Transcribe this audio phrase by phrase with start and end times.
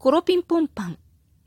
[0.00, 0.98] コロピンポンパン。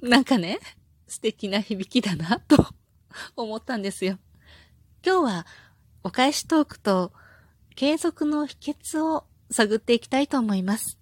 [0.04, 0.60] なんかね、
[1.08, 2.68] 素敵な響きだな、と
[3.36, 4.20] 思ったんですよ。
[5.04, 5.48] 今日は、
[6.04, 7.14] お返しトークと、
[7.74, 11.00] 継続の秘訣を探っていきたいと思います。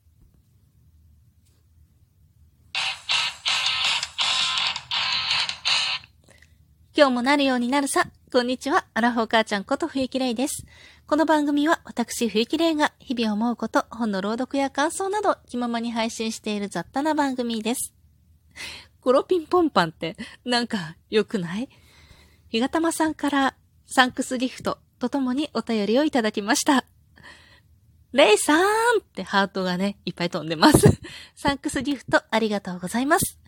[6.93, 8.09] 今日もなるようになるさ。
[8.33, 8.83] こんにちは。
[8.93, 10.65] アラフォー母ちゃんこと冬木玲です。
[11.07, 17.93] この番組は私冬木玲が日々思うこと、本の朗読や感想など気ままに配信している雑多な番組です。
[18.99, 21.69] コロピンポンパンってなんか良くない？
[22.49, 23.55] ひがたまさんから
[23.85, 26.83] サンクスギフトとともにお便りをいただきました。
[28.11, 28.61] レイさーん
[28.99, 30.99] ってハートがね、いっぱい飛んでます。
[31.35, 33.39] サンクスギフトありがとうございます。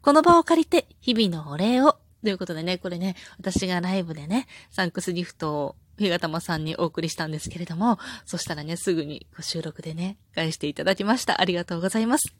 [0.00, 11.40] この場を借りて日々のお礼をということでね、これね、私がライブでね、サンクスギフトをひがたまさんにお送りしたんですけれども、そしたらね、すぐにご収録でね、返していただきました。
[11.40, 12.34] ありがとうございます。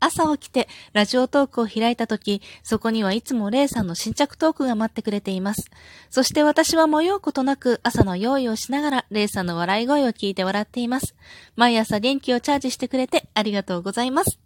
[0.00, 5.70] 朝起きてラジオトークを開いたとき、そこにはいつもレイさんの新着トークが待ってくれています。
[6.10, 11.14] そして私は迷うことなく朝の用意をしながらレイさんの笑い声を聞いて笑っています。
[11.56, 14.38] 毎朝元気をチャージしてくれてありがとうございます。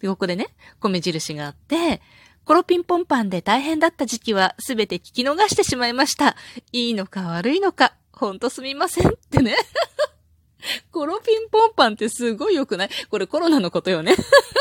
[0.00, 0.48] で、ここでね、
[0.80, 2.00] 米印があって、
[2.50, 6.34] コロピンポンパンで大変だった時期はすべて聞き逃してしまいました。
[6.72, 9.54] いいのか悪いのか、ほんとすみませんってね。
[10.90, 12.90] コロピンポンパンってすごい良くない？
[13.08, 14.16] これコロナのことよね。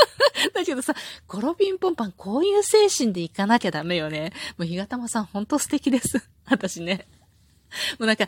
[0.54, 0.94] だけどさ、
[1.26, 4.34] コロピンポンパンこういう精神でいかなきゃダメよね。
[4.60, 6.30] もうひがたまさんほんと素敵です。
[6.46, 7.08] 私ね。
[7.98, 8.28] もうなんか、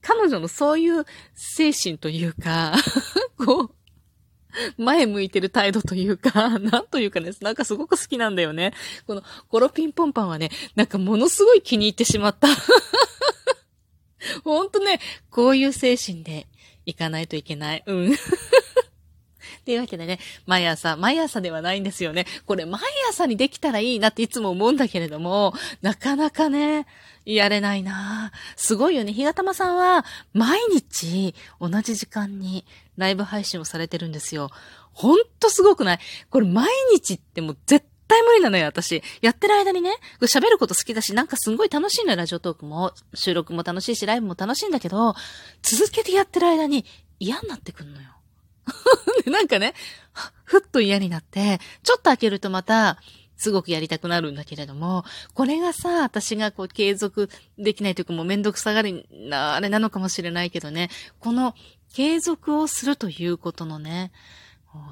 [0.00, 2.74] 彼女のそういう精神というか、
[3.36, 3.70] こう、
[4.76, 8.72] 前向いてる態度というか、 なんというかね、なんかすごく好きなんだよね。
[9.06, 12.48] このコロピンポンパンはね、なんかものすごい気に入ってしまった。
[14.42, 16.46] ほんとね、こういう精神で
[16.86, 17.82] いかないといけない。
[17.86, 18.16] うん。
[19.64, 22.26] っていうわけでね、毎朝、毎朝ではないんですよね。
[22.44, 26.86] これ毎朝にできたらいいなっていつも思うんだけれども、なかなかね、
[27.24, 29.14] やれないなすごいよね。
[29.14, 32.66] ひがたまさんは、毎日、同じ時間に
[32.98, 34.50] ライブ配信をされてるんですよ。
[34.92, 35.98] ほんとすごくない？
[36.28, 39.02] これ毎日ってもう絶対無理なのよ、私。
[39.22, 42.92] やってる間にね、喋ること好きだし、なんかすんごい楽しいのよ、ラジオトークも。
[43.14, 45.14] 収録も楽しいし、ライブも楽しいんだけど、
[45.62, 46.84] 続けてやってる間に
[47.18, 48.10] 嫌になってくんのよ。
[49.30, 49.74] なんかね、
[50.44, 52.98] ふっと嫌になって、ちょっと開けるとまた、
[53.36, 55.04] すごくやりたくなるんだけれども、
[55.34, 60.88] これがさ、私がこう継続できないというかもうめんどくさがりな、あれなのかもしれないけどね、
[61.18, 61.54] この
[61.92, 64.12] 継続をするということのね、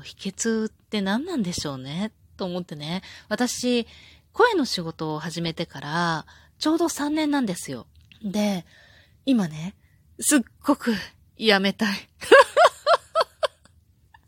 [0.03, 3.03] 秘訣って何なんでしょうね、と思ってね。
[3.29, 3.87] 私、
[4.33, 6.27] 声の仕事を始めてから、
[6.59, 7.87] ちょうど3年なんですよ。
[8.23, 8.65] で、
[9.27, 9.75] 今ね、
[10.21, 10.95] すっごく
[11.37, 12.09] やめたい。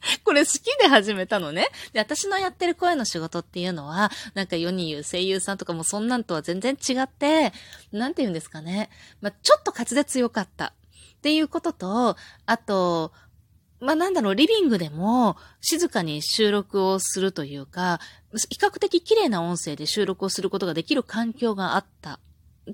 [0.25, 1.69] これ好きで始めたのね。
[1.92, 7.53] で、私のやってる声の仕事っていうのは、なんか世に言う声優さんとかもそんなんとは全然違って、
[7.92, 8.91] なんて言うんですかね。
[9.20, 10.66] まあ、ちょっと滑舌良かった。
[10.66, 10.72] っ
[11.22, 13.12] ていうことと、あと、
[13.81, 18.00] まあ、なんだろう、リビングでも静かに収録をするというか、
[18.50, 22.19] 比較的綺麗な音声で収録をすることができる環境があった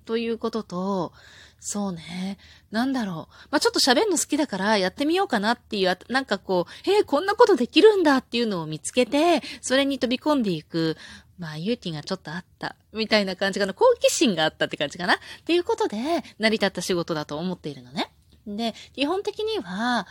[0.05, 1.12] ということと、
[1.59, 2.39] そうね。
[2.71, 3.34] なんだろう。
[3.51, 10.97] まあ、ちょっと喋るの好きだからやってみようかなっていう、なんかこう、へえ、こんなことできるんだっていうのを見つけて、それに飛び込んでいく、
[11.39, 13.75] まあ、勇気がちょっとあった、みたいな感じかな。
[13.75, 15.15] 好奇心があったって感じかな。
[15.15, 15.97] っていうことで、
[16.39, 18.11] 成り立った仕事だと思っているのね。
[18.47, 20.07] で、基本的には、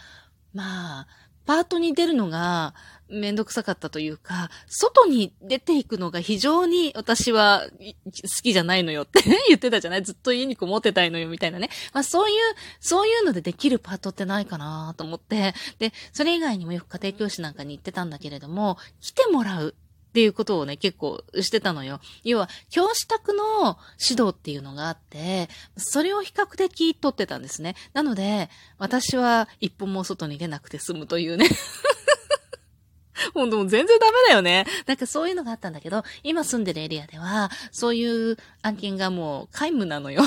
[0.54, 1.08] まあ、
[1.46, 2.76] パートに出るのが
[3.10, 10.04] めんどくさかったというか、外に出ていくのが非常に私は好きじゃないのよって 言ってたじゃない？
[10.04, 11.70] ずっと家にこもってたいのよみたいなね。
[11.94, 12.36] まあそういう、
[12.80, 19.76] そういうのでできるパートってないかなと思って、で、それ以外にもよく家庭教師なんかに行ってたんだけれども、来てもらう
[20.10, 22.02] っていうことをね、結構してたのよ。
[22.24, 27.76] 要は、教師宅の指導っていうのがあって、それを比較的取ってたんですね。
[27.94, 28.50] なので、
[28.80, 31.48] 私は一歩も外に出なくて済むというね。
[33.34, 34.66] ほんともう全然ダメだよね。
[34.86, 40.24] なんかそういうのがあったんだけど、今住んでるエリアでは、そういう案件がもう皆無なのよ。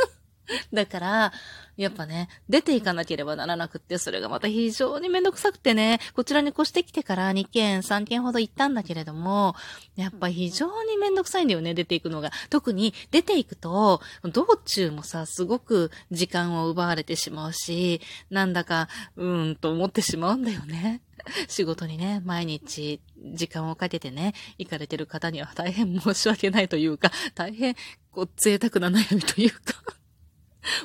[0.72, 1.32] だから、
[1.80, 9.54] やっぱね、出ていかなければならなくって、それがまた非常にめんどくさくてね、こちらに越してきてから2件、3件ほど行ったんだけれども、
[9.96, 12.32] やっぱ非常にめんどくさいんだよね、出ていくのが。
[12.50, 21.00] 特に出ていくと、道中もさ、すごく時間を奪われてしまうし、なんだか、うーんと思ってしまうんだよね。
[21.48, 23.00] 仕事にね、毎日
[23.34, 27.74] 時間をかけてね、行かれてる方には大変申し訳ないというか、大変、
[28.10, 29.79] こう、贅沢な悩みというか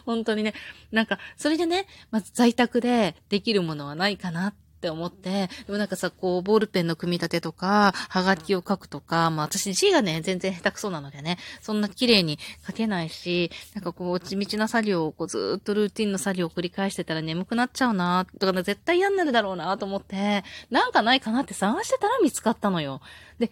[0.06, 0.54] 本当にね、
[0.92, 4.54] なんか、それでね、まず在宅でできるものはないかなっ
[4.86, 23.02] って思って、でもなんかさ、こう、ボールペンの組み立てとか、はがきを書くとか、まあ私字がね、全然下手くそなのでね、そんな綺麗に書けないし、なんかこう、地道な作業を、こう、ずっとルーティンの作業を繰り返してたら眠くなっちゃうなとか、ね、絶対嫌になるだろうなと思って、なんかないかなって探してたら見つかったのよ。
[23.40, 23.50] で、へ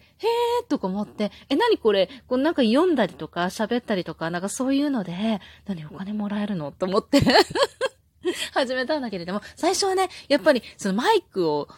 [0.64, 6.70] ーとか思って、え、なにこれ、こうなんか読んだりとか喋ったりとか、なんかそういうので、何お金もらえるの？
[6.70, 7.20] と思って。
[8.52, 11.68] 始めたんだけれども、最初はね、やっぱりそのマイクを、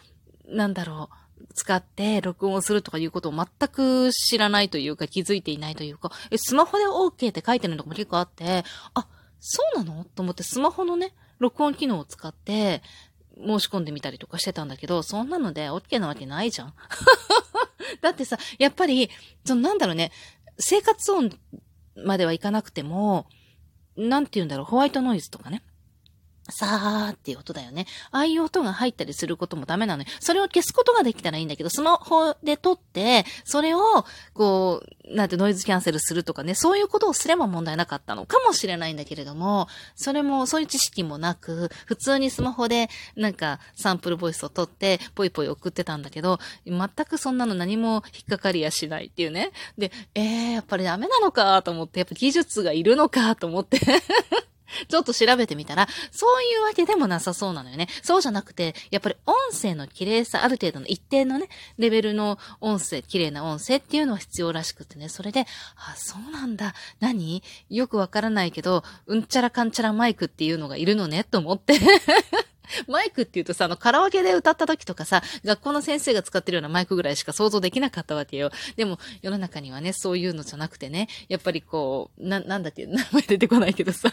[0.47, 1.09] なんだろ
[1.39, 8.63] う、使って録音するとかいうことを全く知らないというか気づいていないというか、え、スマホで OK って書いてるのも結構あって、
[8.93, 9.07] あ、
[9.39, 10.03] そうなの？
[10.03, 12.81] と思ってスマホのね、録音機能を使って、
[13.39, 16.73] 申し込んでみたりとかしてたんだけど、そんなので OK なわけないじゃん。
[18.01, 19.09] だってさ、やっぱり、
[19.45, 20.11] そのなんだろうね、
[20.59, 21.37] 生活音
[21.95, 23.27] まではいかなくても、
[23.95, 25.63] なんて言うんだろう、ホワイトノイズとかね。
[26.49, 27.85] さーっていう音だよね。
[28.11, 30.09] ああいう音が入ったりすることもダメなのよ。
[30.19, 33.79] それを消すことができたらいいんだけど、スマホで撮って、それを、
[34.33, 49.51] こう、なんてノイズキャンセルするとかね、そういうことをすれば問題なかったのかもしれないんだけれども、それも、そういう知識もなく、普通にスマホで、なんか、サンプルボイスを撮って、ぽいぽい送ってたんだけど、全くそんなの何も引っかかりやしないっていうね。
[49.77, 53.79] で、えー、やっぱりダメなのかと思って、やっぱ技術がいるのかと思って
[54.87, 57.87] ちょっと調べてみたら、そういうわけでもなさそうなのよね。
[58.03, 65.09] そうじゃなくて、やっぱり音声の綺麗さ、ある程度の一定のね、レベルの音声、綺麗な音声っていうのは必要らしくてね。
[65.09, 65.45] それで、
[65.75, 66.73] あ、そうなんだ。
[66.99, 67.43] 何？
[67.69, 71.79] よくわからないけど、うんちゃらかんちゃらマイクっていうのがいるのね、と思って。
[72.87, 78.51] マイクって言うとさ、あの、カラオケで歌った時とかさ、学校の先生が使ってるようなマイクぐらいしか想像できなかったわけよ。
[78.75, 84.11] でも、世の中にはね、そういうのじゃなくてね、やっぱりこう、な、なんだっけ、名前出てこないけどさ。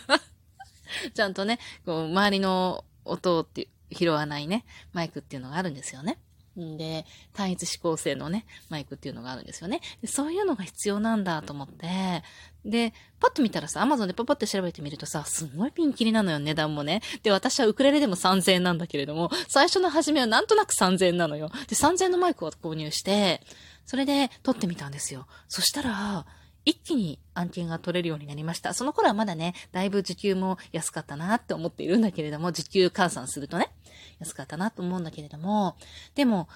[1.15, 6.19] ちゃんとね、こう、周りの音って拾わないね、マイクっていうのがあるんですよね。
[6.61, 9.81] んで、単一指向性のね、マイクっていうのがあるんですよね。
[10.01, 12.23] でそういうのが必要なんだと思って、
[12.65, 17.03] で、パッと見たらさ、アマゾンでパパって調べてみるとさ、すんごいピンキリなのよ、値段もね。
[17.23, 21.51] で、私はウクレレでも3000円なんだけれども、最初の初めはなんとなく3000円なのよ。
[21.69, 23.43] で、3000円のマイクを購入して、
[23.85, 25.27] それで撮ってみたんですよ。
[25.49, 26.27] そしたら、
[26.65, 28.75] 一気に案件が取れるようになりました。
[28.75, 33.71] その頃はまだね、だいぶ時給も安かったなって思っているんだけれども、時給換算するとね、
[34.19, 35.77] 安かったなと思うんだけれども、
[36.15, 36.49] でも、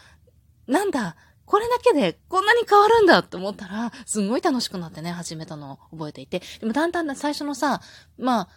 [0.66, 6.42] なんだ、これだけでこんなに変わるんだって思ったら、すんごい楽しくなってね、始めたのを覚えていて。
[6.60, 7.80] でもだんだん最初のさ、
[8.18, 8.48] まあ、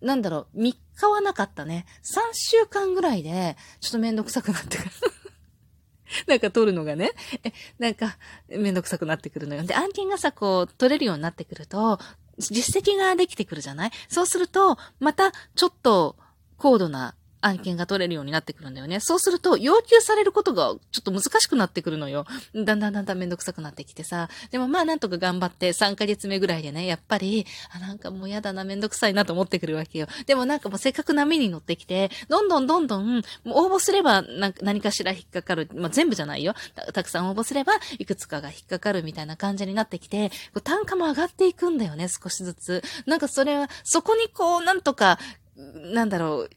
[0.00, 1.86] なんだろう、3日はなかったね。
[2.02, 4.90] 3週間ぐらいで、ちょっとめんどくさくなってくる。
[6.26, 7.12] なんか取るのがね、
[7.44, 8.16] え、なんか、
[8.48, 9.62] めんどくさくなってくるのよ。
[9.62, 11.98] で、案件がさ、こう、取れるようになってくると、
[12.38, 13.90] 実績ができてくるじゃない？
[14.08, 16.16] そうすると、また、ちょっと、
[16.56, 19.00] 高度な案件が取れるようになってくるんだよね。
[19.00, 22.26] そうすると、要求されることがちょっと難しくなってくるのよ。
[22.54, 24.28] だんだんだんだんめんどくさくなってきてさ。
[24.50, 30.06] でもまあなんとか頑張って3ヶ月目ぐらいでね、やっぱり、あ、なんかもうやだな、めんどくさいなと思ってくるわけよ。
[30.26, 34.22] でもなんかもうせっかく波に乗ってきて、どんどんどんどん、もう応募すれば
[34.60, 35.68] 何かしら引っかかる。
[35.74, 36.92] まあ全部じゃないよた。
[36.92, 40.30] たくさん応募すれば、いくつかが引っかかるみたいな感じになってきて、
[40.62, 42.82] 単価も上がっていくんだよね、少しずつ。
[43.06, 45.18] なんかそれは、そこにこう、なんとか、
[45.56, 46.50] なんだろう、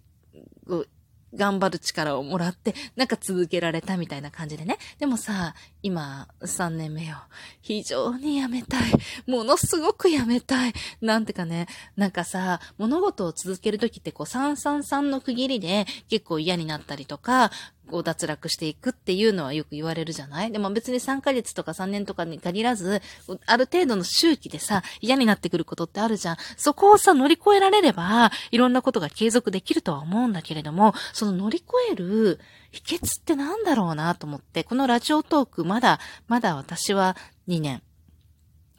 [1.35, 4.77] 頑張る力をもらって、なんか続けられたみたいな感じでね。
[4.99, 7.17] でもさ、今、3年目よ。
[7.61, 8.91] 非常にやめたい。
[9.27, 10.73] ものすごくやめたい。
[11.01, 17.51] なんてかね、なんかさ、物事を続けるときってこう、333の区切りで結構嫌になったりとか、
[17.93, 20.51] こう脱落していくっていうのはよく言われるじゃない？
[20.51, 23.03] でも別に3ヶ月とか3年とかに限らず、
[23.45, 26.37] ある程度の周期でさ、嫌になってくることってあるじゃん。
[26.57, 32.39] そこをさ、乗り越えられれば、いろんなことが継続できるとは思うんだけれども、その乗り越える
[32.71, 37.15] 秘訣ってなんだろうなと思って、このラジオトークまだ、まだ私は
[37.47, 37.83] 2年。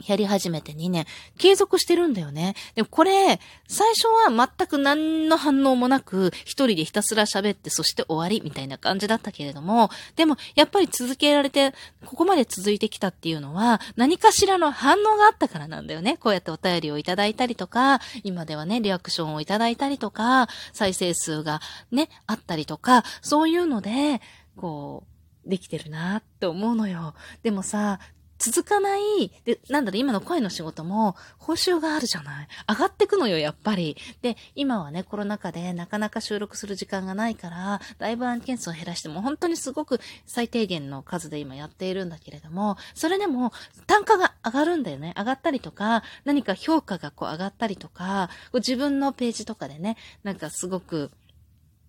[0.07, 1.07] やり始めて2年、
[1.39, 2.55] 継続してるんだよね。
[2.75, 11.73] でもこれ、最初は全く何の反応もなく、一人でひたすら喋って、そして終わりみたいな感じだったけれども、でも、やっぱり続けられて、
[12.05, 16.17] ここまで続いてきたっていうのは、何かしらの反応があったからなんだよね。
[16.17, 21.61] こうやってお便りをいただいたりとか、今ではね、リアクションをいただいたりとか、再生数が
[21.91, 24.21] ね、あったりとか、そういうので、
[24.57, 25.05] こ
[25.47, 27.15] う、できてるなって思うのよ。
[27.43, 28.01] でもさ、
[28.45, 33.97] 続かない、で、なんだろ、今の声の仕事も、報酬があるじゃない上がってくのよ、やっぱり。
[34.21, 43.51] で、今はね、コロナ禍でなかなか収録する時間がないから、だいぶ案件数を減らしても、本当にすごく最低限の数で今やっているんだけれども、それでも、
[43.87, 45.15] 単価が上がるんだよね。
[45.17, 51.11] 上がったりとか、何か評価がこう上がったりとか、自分のページとかでね、なんかすごく、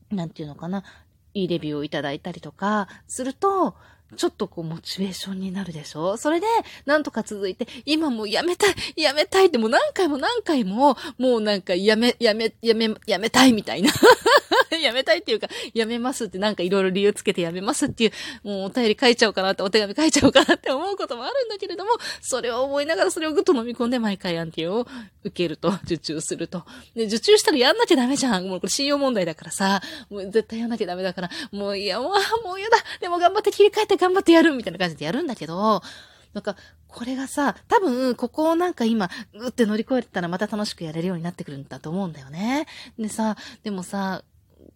[0.09, 0.85] なんていうのかな、
[1.33, 3.75] いいレビューをいただいたりとか、すると、
[4.15, 6.17] ちょっとこう、モチベーションになるでしょ？
[6.17, 6.47] それで、
[6.85, 13.91] なんとか続いて、今もうやめたい、やめたいってもう何回も何回も、もうなんかやめ、やめ、やめ、やめたいみたいな。
[14.81, 18.11] やめたいっていうか、やめますってなんかいろいろ理由つけてやめますっていう、
[18.43, 21.91] もうお便り書いちゃおうかなって、お手紙書いちゃおうかなって思うこともあるんだけれども、
[22.21, 24.87] それを思いながらそれをぐっと飲み込んで毎回アンティを
[25.23, 26.63] 受けると、受注すると。
[26.95, 28.47] で、受注したらやんなきゃダメじゃん。
[28.47, 32.77] もうこれ信用問題だからさ、もう絶対やんなきゃダメだから、もういや、もう、もうやだ。
[32.99, 35.81] でも頑張って切り替えて頑張ってやるみたいな感じでやるんだけど、
[36.33, 36.57] なんか、
[36.87, 42.67] これがさ、多分、ここをなんか今、ぐって乗り越えたらまた楽しくやれるようになってくるんだと思うんだよね。
[42.99, 44.23] でさ、でもさ、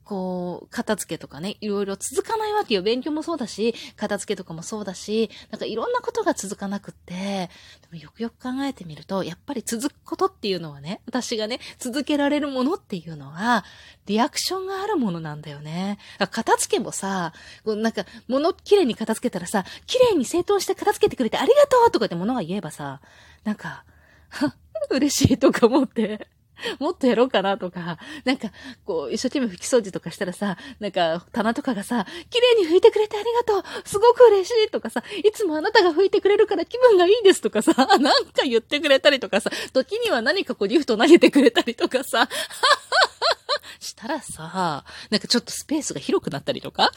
[0.10, 2.82] こう、片付けとかね、いろいろ続かないわけよ。
[2.82, 7.50] 勉強もそうだし、片付けとかもそうだし、なんかいろんなことが続かなくって、で
[7.92, 13.64] もよくよく考えてみると、やっぱり続くことっていうのはね、私がね、続けられるものっていうのは、
[14.08, 16.00] リアクションがあるものなんだよね。
[16.32, 17.32] 片付けもさ、
[17.64, 23.00] こうなんか、物きれいに片付けたらさ、きれいに整頓して片付けてくれてありがとうとかって物が言えばさ、
[23.44, 23.86] なんか、
[24.90, 26.28] 嬉しいとか思って、
[26.80, 28.52] もっとやろうかなとか、なんか、
[28.86, 42.30] こう、一生懸命拭き掃除とかしたらさ、なんか、棚とかがさ、綺麗に拭いてくれてありがとうすごく嬉しいとかさ、いつもあなたが拭いてくれるから気分がいいですとかさ、 なんか言ってくれたりとかさ、時には何かこうギフト投げてくれたりとかさ、
[43.80, 46.92] したらさ、なんかちょっとスペースが広くなったりとか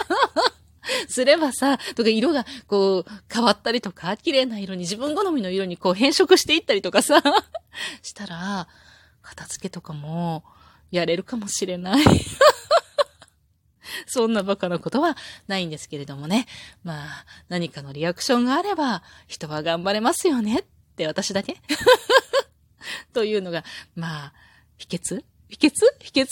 [1.08, 7.22] すればさ、とか色がこう変わったりとか、綺麗な色に自分好みの色にこう変色していったりとかさ、
[8.02, 8.68] したら、
[9.22, 10.44] 片付けとかも
[10.90, 12.04] やれるかもしれない
[14.06, 16.46] そんなバカなことはないんですけれどもね。
[16.82, 20.64] まあ、何かのリアクションがあれば、人は頑張れますよねっ
[20.96, 21.56] て私だけ
[23.12, 23.64] というのが、
[23.94, 24.32] まあ、
[24.78, 25.24] 秘訣？
[25.48, 25.72] 秘訣？
[26.00, 26.28] 秘訣？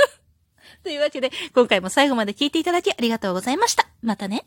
[0.82, 3.88] というわけで、今回も最後まで聞いていただきありがとうございました。
[4.02, 4.46] またね。